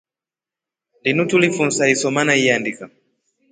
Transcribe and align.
Linu 1.03 1.23
tulifunsa 1.29 1.83
isoma 1.93 2.21
na 2.25 2.35
iandika. 2.43 2.85